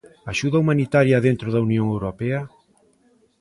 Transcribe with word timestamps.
Axuda 0.31 0.57
humanitaria 0.61 1.23
dentro 1.27 1.47
da 1.51 1.63
Unión 1.67 1.87
Europea? 1.95 2.39